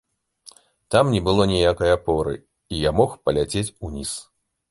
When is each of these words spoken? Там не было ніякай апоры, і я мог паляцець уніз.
Там 0.95 1.11
не 1.15 1.21
было 1.27 1.45
ніякай 1.51 1.91
апоры, 1.97 2.33
і 2.77 2.81
я 2.89 2.97
мог 3.01 3.09
паляцець 3.27 3.67
уніз. 3.89 4.11